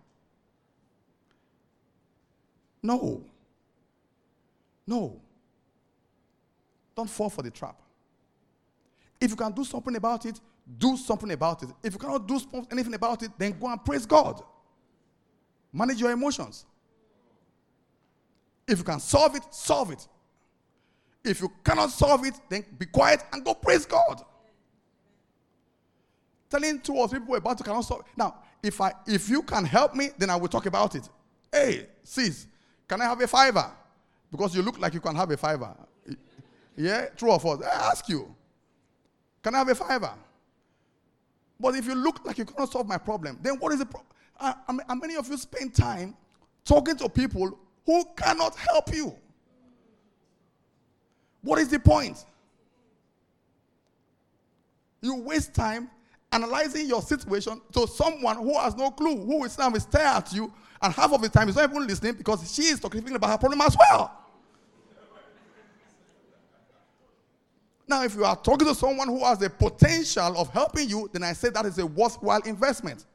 No. 2.82 3.24
No. 4.88 5.20
Don't 6.96 7.10
fall 7.10 7.30
for 7.30 7.42
the 7.42 7.52
trap. 7.52 7.80
If 9.20 9.30
you 9.32 9.36
can 9.36 9.52
do 9.52 9.64
something 9.64 9.96
about 9.96 10.26
it, 10.26 10.40
do 10.78 10.98
something 10.98 11.32
about 11.32 11.64
it. 11.64 11.70
If 11.84 11.94
you 11.94 12.00
cannot 12.00 12.28
do 12.28 12.40
anything 12.72 12.94
about 12.94 13.24
it, 13.24 13.32
then 13.38 13.58
go 13.60 13.68
and 13.68 13.84
praise 13.84 14.06
God. 14.06 14.42
Manage 15.72 16.00
your 16.00 16.12
emotions. 16.12 16.66
If 18.68 18.78
you 18.78 18.84
can 18.84 19.00
solve 19.00 19.36
it, 19.36 19.44
solve 19.52 19.92
it. 19.92 20.08
If 21.24 21.42
you 21.42 21.52
cannot 21.64 21.90
solve 21.90 22.26
it, 22.26 22.36
then 22.50 22.66
be 22.78 22.86
quiet 22.86 23.24
and 23.32 23.44
go 23.44 23.54
praise 23.54 23.86
God. 23.86 24.22
Telling 26.50 26.80
two 26.82 26.94
or 26.94 27.08
three 27.08 27.20
people 27.20 27.36
about 27.36 27.60
it 27.60 27.64
cannot 27.64 27.82
solve. 27.82 28.04
Now, 28.16 28.36
if 28.62 28.80
I 28.80 28.94
if 29.08 29.30
you 29.30 29.42
can 29.42 29.66
help 29.66 29.96
me, 29.96 30.10
then 30.18 30.30
I 30.30 30.36
will 30.36 30.48
talk 30.48 30.66
about 30.66 30.96
it. 30.96 31.10
Hey, 31.52 31.88
sis, 32.04 32.48
can 32.88 33.02
I 33.02 33.06
have 33.06 33.20
a 33.22 33.28
fiver? 33.28 33.72
because 34.34 34.56
you 34.56 34.64
look 34.64 34.80
like 34.80 34.96
you 34.96 35.00
can 35.00 35.16
have 35.16 35.30
a 35.30 35.38
fiver. 35.38 35.76
Yeah, 36.76 37.06
true 37.16 37.32
or 37.32 37.40
false? 37.40 37.64
I 37.64 37.90
ask 37.92 38.08
you, 38.10 38.34
can 39.44 39.56
I 39.56 39.60
have 39.60 39.70
a 39.70 39.76
fiver? 39.76 40.14
But 41.60 41.76
if 41.76 41.86
you 41.86 41.96
look 41.96 42.26
like 42.26 42.38
you 42.38 42.46
cannot 42.46 42.72
solve 42.72 42.88
my 42.88 42.98
problem, 42.98 43.40
then 43.42 43.56
what 43.56 43.72
is 43.74 43.80
the 43.80 43.86
problem? 43.86 44.10
How 44.40 44.96
many 44.96 45.16
of 45.16 45.28
you 45.28 45.38
spend 45.38 45.74
time 45.74 46.16
talking 46.66 46.96
to 46.98 47.08
people 47.08 47.58
who 47.86 48.06
cannot 48.18 48.56
help 48.56 48.94
you? 48.94 49.16
What 51.42 51.60
is 51.60 51.70
the 51.70 51.80
point? 51.80 52.26
You 55.02 55.16
waste 55.16 55.54
time 55.54 55.90
analyzing 56.32 56.88
your 56.88 57.02
situation 57.02 57.62
to 57.74 57.86
someone 57.86 58.38
who 58.38 58.58
has 58.58 58.76
no 58.76 58.90
clue, 58.90 59.18
who 59.24 59.48
stand 59.48 59.74
and 59.76 59.84
stare 59.84 60.08
at 60.08 60.34
you, 60.34 60.52
and 60.82 60.94
half 60.94 61.14
of 61.14 61.22
the 61.22 61.30
time 61.30 61.48
is 61.50 61.56
not 61.56 61.70
even 61.70 61.86
listening 61.86 62.14
because 62.16 62.52
she 62.52 62.64
is 62.64 62.80
talking 62.80 63.08
about 63.14 63.30
her 63.30 63.38
problem 63.38 63.62
as 63.62 63.78
well. 63.78 64.23
Now, 67.94 68.04
if 68.04 68.16
you 68.16 68.26
are 68.26 68.36
talking 68.36 68.68
to 68.68 68.74
someone 68.74 69.08
who 69.08 69.24
has 69.24 69.38
the 69.38 69.52
potential 69.52 70.36
of 70.36 70.50
helping 70.50 70.90
you, 70.90 71.08
then 71.14 71.22
I 71.22 71.34
say 71.34 71.50
that 71.52 71.64
is 71.68 71.78
a 71.78 71.86
worthwhile 71.86 72.42
investment. 72.42 73.06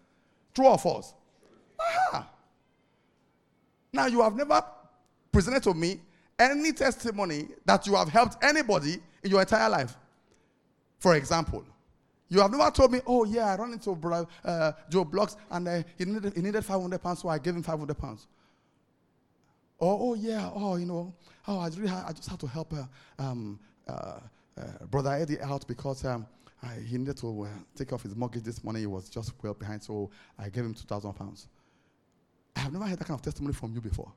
True 0.55 0.69
or 0.69 0.79
false? 0.79 1.15
Aha. 1.81 2.31
Now, 3.93 4.07
you 4.07 4.23
have 4.23 4.37
never 4.37 4.63
presented 5.33 5.65
to 5.65 5.75
me 5.75 6.01
any 6.39 6.71
testimony 6.71 7.49
that 7.65 7.89
you 7.89 7.97
have 7.97 8.09
helped 8.09 8.37
anybody 8.41 8.99
in 9.25 9.31
your 9.33 9.41
entire 9.41 9.69
life. 9.69 9.97
For 11.01 11.17
example, 11.17 11.65
you 12.29 12.41
have 12.41 12.53
never 12.53 12.71
told 12.71 12.93
me, 12.93 13.01
oh, 13.05 13.25
yeah, 13.25 13.47
I 13.47 13.57
ran 13.57 13.73
into 13.73 13.91
uh, 14.45 14.73
Joe 14.89 15.05
Bloggs 15.05 15.35
and 15.51 15.67
uh, 15.67 15.83
he, 15.97 16.05
needed, 16.05 16.35
he 16.37 16.41
needed 16.41 16.65
500 16.65 17.03
pounds, 17.03 17.21
so 17.21 17.29
I 17.29 17.39
gave 17.39 17.57
him 17.57 17.65
500 17.65 17.99
pounds. 17.99 18.29
Oh, 19.81 20.15
yeah, 20.15 20.49
oh, 20.55 20.77
you 20.77 20.87
know, 20.87 21.13
oh, 21.49 21.59
I, 21.59 21.67
really 21.67 21.89
I 21.89 22.13
just 22.13 22.29
had 22.29 22.39
to 22.39 22.47
help 22.47 22.73
uh, 22.73 22.85
um, 23.19 23.59
uh, 23.89 24.21
uh, 24.59 24.87
Brother 24.87 25.13
Eddie 25.13 25.41
out 25.41 25.67
because 25.67 26.05
um, 26.05 26.27
I, 26.63 26.75
he 26.87 26.99
needed 26.99 27.17
to 27.19 27.43
uh, 27.43 27.49
take 27.77 27.93
off 27.93 28.03
his 28.03 28.17
mortgage 28.17 28.43
this 28.43 28.63
morning. 28.65 28.83
He 28.83 28.87
was 28.87 29.09
just 29.09 29.33
well 29.43 29.55
behind, 29.55 29.83
so 29.83 30.11
I 30.39 30.49
gave 30.49 30.65
him 30.65 30.75
2,000 30.75 31.13
pounds. 31.15 31.49
I 32.57 32.61
have 32.61 32.73
never 32.73 32.85
heard 32.85 32.99
that 32.99 33.05
kind 33.05 33.19
of 33.19 33.23
testimony 33.23 33.55
from 33.55 33.73
you 33.75 33.81
before 33.81 34.13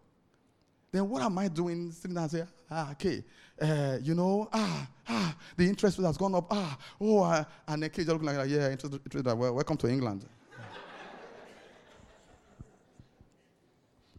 then 0.92 1.08
what 1.10 1.22
am 1.22 1.38
I 1.38 1.48
doing? 1.48 1.92
Sitting 1.92 2.16
there 2.16 2.24
and 2.24 2.32
say, 2.32 2.44
ah, 2.70 2.92
okay, 2.92 3.24
uh, 3.62 3.98
you 4.02 4.14
know, 4.14 4.50
ah, 4.52 4.90
ah, 5.08 5.36
the 5.56 5.68
interest 5.68 5.98
rate 5.98 6.06
has 6.06 6.18
gone 6.18 6.36
up, 6.36 6.48
ah, 6.52 6.78
oh, 7.00 7.24
uh, 7.24 7.46
and 7.68 7.84
the 7.84 7.90
kids 7.90 8.10
are 8.10 8.14
looking 8.14 8.28
like, 8.28 8.50
yeah, 8.50 8.70
interest, 8.70 8.96
interest 9.06 9.26
well, 9.38 9.54
welcome 9.54 9.78
to 9.78 9.88
England. 9.88 10.26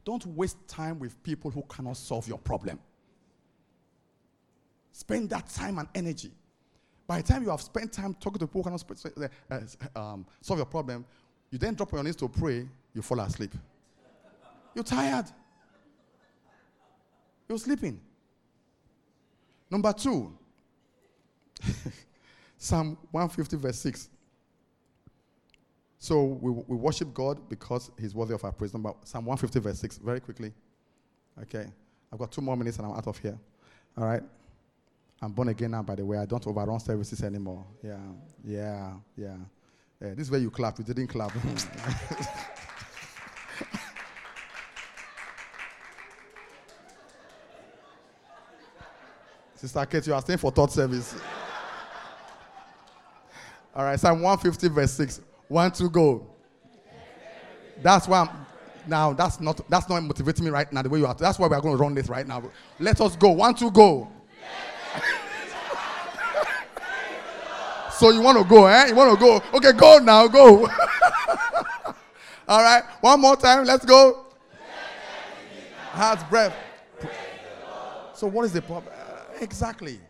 Don't 0.05 0.25
waste 0.27 0.57
time 0.67 0.99
with 0.99 1.23
people 1.23 1.51
who 1.51 1.63
cannot 1.69 1.99
solve 1.99 2.27
your 2.27 2.39
problem. 2.39 2.79
Spend 4.93 5.31
that 5.31 5.49
time 5.49 5.79
and 5.79 5.89
energy. 5.95 6.31
By 7.07 7.21
the 7.21 7.29
time 7.33 7.43
you 7.43 7.51
have 7.51 7.61
spent 7.61 7.93
time 7.93 8.15
talking 8.15 8.39
to 8.39 8.47
people 8.47 8.63
who 8.63 8.79
cannot 8.79 9.31
uh, 9.51 9.99
um, 9.99 10.27
solve 10.41 10.59
your 10.59 10.67
problem, 10.67 11.05
you 11.51 11.59
then 11.59 11.75
drop 11.75 11.93
on 11.93 11.99
your 11.99 12.05
knees 12.05 12.17
to 12.17 12.29
pray, 12.29 12.69
you 12.95 13.03
fall 13.03 13.21
asleep. 13.21 13.55
You're 14.75 14.85
tired. 14.85 15.27
You're 17.49 17.59
sleeping. 17.59 18.01
Number 19.71 19.93
two, 19.93 20.33
Psalm 22.59 22.97
150, 23.11 23.57
verse 23.57 23.79
6. 23.79 24.09
So 25.99 26.25
we, 26.25 26.51
we 26.51 26.77
worship 26.77 27.13
God 27.15 27.49
because 27.49 27.91
He's 27.99 28.15
worthy 28.15 28.35
of 28.35 28.45
our 28.45 28.53
praise. 28.53 28.73
Number 28.73 28.93
Psalm 29.05 29.25
150, 29.25 29.61
verse 29.61 29.79
6. 29.79 29.99
Very 29.99 30.21
quickly. 30.21 30.53
Okay. 31.43 31.67
I've 32.13 32.19
got 32.19 32.33
two 32.33 32.41
more 32.41 32.57
minutes 32.57 32.79
and 32.79 32.87
I'm 32.87 32.93
out 32.93 33.07
of 33.07 33.19
here. 33.19 33.39
All 33.97 34.05
right. 34.05 34.23
I'm 35.23 35.31
born 35.31 35.49
again 35.49 35.71
now, 35.71 35.83
by 35.85 35.95
the 35.95 36.05
way. 36.05 36.19
I 36.19 36.27
don't 36.27 36.45
overrun 36.45 36.81
services 36.81 37.23
anymore. 37.23 37.65
Yeah. 37.81 37.97
Yeah. 38.45 38.95
Yeah. 39.17 39.37
yeah. 40.01 40.15
This 40.15 40.27
is 40.27 40.31
where 40.33 40.41
you 40.41 40.51
clap. 40.51 40.79
You 40.79 40.85
didn't 40.85 41.07
clap. 41.07 41.31
Sister 49.55 49.87
Kate, 49.87 50.05
you 50.09 50.15
are 50.15 50.21
staying 50.21 50.41
for 50.41 50.51
third 50.51 50.73
service. 50.73 51.15
All 53.77 53.85
right, 53.85 53.99
Psalm 53.99 54.21
150, 54.21 54.75
verse 54.75 54.91
6. 54.95 55.21
One, 55.47 55.71
two, 55.71 55.89
go. 55.89 56.27
That's 57.81 58.09
why 58.09 58.23
I'm, 58.23 58.29
now 58.89 59.13
that's 59.13 59.41
not 59.41 59.61
that's 59.71 59.89
not 59.89 60.03
motivating 60.03 60.45
me 60.45 60.51
right 60.51 60.71
now 60.73 60.83
the 60.83 60.89
way 60.89 60.99
you 60.99 61.07
are. 61.07 61.15
That's 61.15 61.39
why 61.39 61.47
we 61.47 61.55
are 61.55 61.61
going 61.61 61.77
to 61.77 61.81
run 61.81 61.95
this 61.95 62.09
right 62.09 62.27
now. 62.27 62.43
Let 62.81 63.01
us 63.01 63.15
go. 63.15 63.31
One, 63.31 63.55
two, 63.55 63.71
go. 63.71 64.11
So 67.99 68.11
you 68.11 68.21
want 68.21 68.39
to 68.39 68.45
go, 68.45 68.67
eh? 68.67 68.89
You 68.89 68.95
want 68.95 69.19
to 69.19 69.25
go? 69.25 69.43
Okay, 69.55 69.73
go 69.73 69.99
now, 69.99 70.29
go. 70.29 70.67
All 72.49 72.63
right, 72.63 72.83
one 73.01 73.21
more 73.21 73.37
time. 73.37 73.65
Let's 73.65 73.85
go. 73.85 74.27
Heart's 75.93 76.25
breath. 76.25 76.55
So 78.15 78.27
what 78.27 78.45
is 78.45 78.53
the 78.53 78.63
problem? 78.63 78.93
Exactly. 79.41 80.01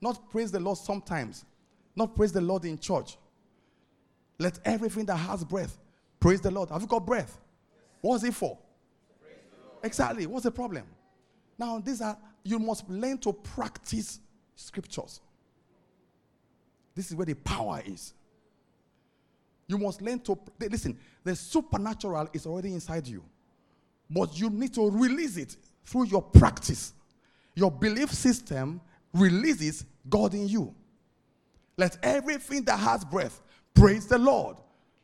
Not 0.00 0.30
praise 0.30 0.52
the 0.52 0.60
Lord 0.60 0.78
sometimes, 0.78 1.44
not 1.96 2.14
praise 2.14 2.32
the 2.32 2.40
Lord 2.40 2.64
in 2.64 2.78
church. 2.78 3.16
Let 4.38 4.58
everything 4.64 5.04
that 5.06 5.16
has 5.16 5.44
breath 5.44 5.76
praise 6.20 6.40
the 6.40 6.50
Lord. 6.50 6.70
Have 6.70 6.82
you 6.82 6.86
got 6.86 7.04
breath? 7.04 7.40
What's 8.00 8.22
it 8.22 8.34
for? 8.34 8.56
Exactly. 9.82 10.26
What's 10.26 10.44
the 10.44 10.50
problem? 10.50 10.84
Now, 11.58 11.80
these 11.80 12.00
are, 12.00 12.16
you 12.44 12.58
must 12.58 12.88
learn 12.88 13.18
to 13.18 13.32
practice 13.32 14.20
scriptures. 14.54 15.20
This 16.98 17.10
is 17.10 17.16
where 17.16 17.26
the 17.26 17.34
power 17.34 17.82
is. 17.86 18.12
You 19.66 19.78
must 19.78 20.02
learn 20.02 20.20
to, 20.20 20.38
listen, 20.58 20.98
the 21.24 21.34
supernatural 21.36 22.28
is 22.32 22.46
already 22.46 22.72
inside 22.72 23.06
you, 23.06 23.22
but 24.10 24.38
you 24.38 24.50
need 24.50 24.74
to 24.74 24.90
release 24.90 25.36
it 25.36 25.56
through 25.84 26.06
your 26.06 26.22
practice 26.22 26.92
your 27.58 27.72
belief 27.72 28.12
system 28.12 28.80
releases 29.12 29.84
God 30.08 30.32
in 30.32 30.46
you. 30.46 30.72
Let 31.76 31.98
everything 32.04 32.62
that 32.64 32.78
has 32.78 33.04
breath 33.04 33.42
praise 33.74 34.06
the 34.06 34.16
Lord. 34.16 34.56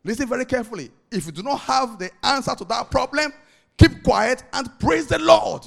Listen 0.04 0.28
very 0.28 0.44
carefully. 0.44 0.90
If 1.10 1.26
you 1.26 1.32
do 1.32 1.42
not 1.42 1.58
have 1.60 1.98
the 1.98 2.10
answer 2.22 2.54
to 2.54 2.64
that 2.66 2.92
problem, 2.92 3.32
keep 3.76 4.04
quiet 4.04 4.44
and 4.52 4.68
praise 4.78 5.08
the 5.08 5.18
Lord. 5.18 5.66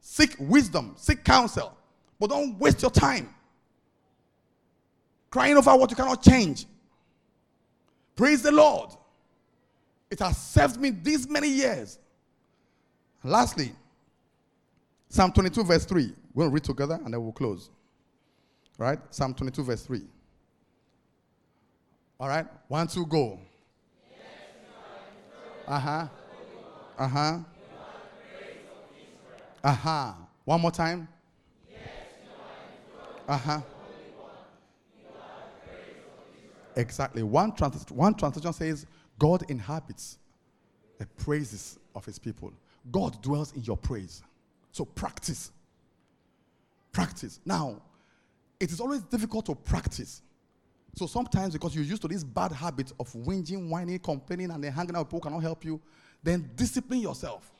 Seek 0.00 0.34
wisdom, 0.38 0.94
seek 0.96 1.22
counsel, 1.22 1.76
but 2.18 2.30
don't 2.30 2.58
waste 2.58 2.80
your 2.80 2.90
time 2.90 3.28
crying 5.36 5.58
over 5.58 5.76
what 5.76 5.90
you 5.90 5.96
cannot 5.96 6.22
change. 6.22 6.64
Praise 8.14 8.40
the 8.40 8.50
Lord. 8.50 8.88
It 10.10 10.18
has 10.20 10.34
served 10.38 10.80
me 10.80 10.88
these 10.88 11.28
many 11.28 11.48
years. 11.48 11.98
And 13.22 13.30
lastly, 13.32 13.72
Psalm 15.10 15.32
22, 15.32 15.62
verse 15.62 15.84
3. 15.84 16.10
We'll 16.32 16.48
read 16.48 16.64
together 16.64 16.98
and 17.04 17.12
then 17.12 17.22
we'll 17.22 17.32
close. 17.32 17.68
Right? 18.78 18.98
Psalm 19.10 19.34
22, 19.34 19.62
verse 19.62 19.82
3. 19.82 20.00
All 22.18 22.28
right? 22.28 22.46
One, 22.68 22.86
two, 22.86 23.04
go. 23.04 23.38
Uh 25.68 25.78
huh. 25.78 26.06
Uh 26.98 27.08
huh. 27.08 27.38
Uh 29.62 29.72
huh. 29.72 30.12
One 30.46 30.62
more 30.62 30.70
time. 30.70 31.06
Uh 33.28 33.36
huh. 33.36 33.60
Exactly. 36.76 37.22
One, 37.22 37.52
trans- 37.54 37.90
one 37.90 38.14
translation 38.14 38.52
says, 38.52 38.86
God 39.18 39.44
inhabits 39.50 40.18
the 40.98 41.06
praises 41.06 41.78
of 41.94 42.04
his 42.04 42.18
people. 42.18 42.52
God 42.92 43.20
dwells 43.22 43.52
in 43.54 43.64
your 43.64 43.76
praise. 43.76 44.22
So 44.72 44.84
practice. 44.84 45.50
Practice. 46.92 47.40
Now, 47.44 47.80
it 48.60 48.70
is 48.70 48.80
always 48.80 49.02
difficult 49.02 49.46
to 49.46 49.54
practice. 49.54 50.22
So 50.94 51.06
sometimes 51.06 51.52
because 51.52 51.74
you're 51.74 51.84
used 51.84 52.02
to 52.02 52.08
this 52.08 52.24
bad 52.24 52.52
habit 52.52 52.92
of 53.00 53.12
whinging, 53.12 53.68
whining, 53.68 53.98
complaining, 53.98 54.50
and 54.50 54.62
then 54.62 54.72
hanging 54.72 54.96
out 54.96 55.00
with 55.00 55.08
people 55.08 55.20
cannot 55.20 55.42
help 55.42 55.64
you, 55.64 55.80
then 56.22 56.50
discipline 56.56 57.00
yourself. 57.00 57.52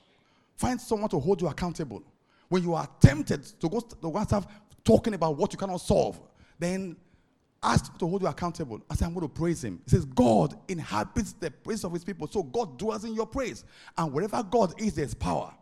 Find 0.57 0.81
someone 0.81 1.11
to 1.11 1.21
hold 1.21 1.43
you 1.43 1.49
accountable. 1.49 2.03
When 2.49 2.63
you 2.63 2.75
are 2.75 2.89
tempted 3.01 3.45
to 3.61 3.69
go 3.69 3.81
to 3.81 3.97
WhatsApp 3.97 4.47
talking 4.85 5.15
about 5.15 5.37
what 5.37 5.53
you 5.53 5.59
cannot 5.59 5.79
solve, 5.79 6.19
then 6.59 6.97
ask 7.67 7.99
to 7.99 8.07
hold 8.07 8.23
you 8.23 8.29
accountable. 8.29 8.81
I 8.89 8.95
said, 8.95 9.07
I'm 9.07 9.15
going 9.15 9.29
to 9.29 9.33
praise 9.33 9.63
him. 9.63 9.81
He 9.85 9.91
says, 9.91 10.05
God 10.05 10.55
inhabits 10.69 11.33
the 11.35 11.51
praise 11.51 11.85
of 11.85 11.93
his 11.93 12.05
people. 12.05 12.27
So 12.29 12.43
God 12.43 12.79
dwells 12.79 13.05
in 13.05 13.15
your 13.15 13.27
praise. 13.27 13.65
And 13.99 14.13
wherever 14.13 14.43
God 14.43 14.81
is, 14.81 14.95
there's 14.95 15.15
power. 15.15 15.53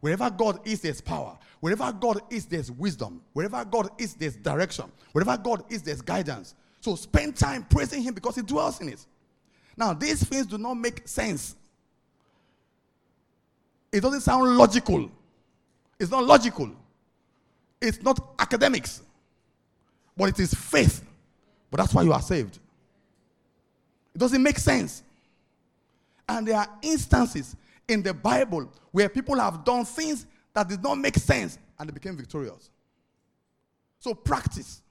Wherever 0.00 0.30
God 0.30 0.60
is, 0.66 0.80
there's 0.80 1.00
power. 1.00 1.36
Wherever 1.60 1.92
God 1.92 2.20
is, 2.30 2.46
there's 2.46 2.70
wisdom. 2.70 3.20
Wherever 3.32 3.64
God 3.64 3.90
is, 3.98 4.14
there's 4.14 4.36
direction. 4.36 4.86
Wherever 5.12 5.36
God 5.36 5.64
is, 5.70 5.82
there's 5.82 6.00
guidance. 6.00 6.54
So 6.80 6.94
spend 6.94 7.36
time 7.36 7.64
praising 7.64 8.02
Him 8.02 8.14
because 8.14 8.36
He 8.36 8.42
dwells 8.42 8.80
in 8.80 8.88
it. 8.88 9.04
Now, 9.76 9.92
these 9.92 10.22
things 10.22 10.46
do 10.46 10.58
not 10.58 10.74
make 10.74 11.08
sense 11.08 11.56
it 13.94 14.00
doesn't 14.00 14.22
sound 14.22 14.56
logical. 14.58 15.08
It's 16.00 16.10
not 16.10 16.24
logical. 16.24 16.68
It's 17.80 18.02
not 18.02 18.34
academics. 18.40 19.02
But 20.16 20.30
it 20.30 20.40
is 20.40 20.52
faith. 20.52 21.03
But 21.74 21.82
that's 21.82 21.92
why 21.92 22.02
you 22.02 22.12
are 22.12 22.22
saved. 22.22 22.60
It 24.14 24.18
doesn't 24.18 24.40
make 24.40 24.60
sense. 24.60 25.02
And 26.28 26.46
there 26.46 26.56
are 26.56 26.68
instances 26.82 27.56
in 27.88 28.00
the 28.00 28.14
Bible 28.14 28.72
where 28.92 29.08
people 29.08 29.40
have 29.40 29.64
done 29.64 29.84
things 29.84 30.24
that 30.52 30.68
did 30.68 30.80
not 30.84 30.94
make 30.98 31.16
sense 31.16 31.58
and 31.76 31.88
they 31.88 31.92
became 31.92 32.16
victorious. 32.16 32.70
So 33.98 34.14
practice. 34.14 34.82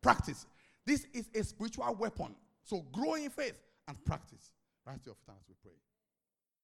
Practice. 0.00 0.46
This 0.86 1.06
is 1.12 1.28
a 1.34 1.44
spiritual 1.44 1.94
weapon. 1.96 2.34
So 2.64 2.86
grow 2.90 3.16
in 3.16 3.28
faith 3.28 3.58
and 3.86 4.02
practice. 4.06 4.52
Rise 4.86 5.00
to 5.00 5.08
your 5.08 5.16
feet 5.16 5.34
as 5.38 5.46
we 5.46 5.54
pray. 5.62 5.72